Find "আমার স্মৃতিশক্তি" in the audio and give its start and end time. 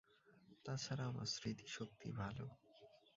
1.05-2.09